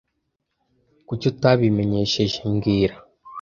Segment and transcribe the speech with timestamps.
[1.07, 2.95] Kuki utabimenyesheje mbwira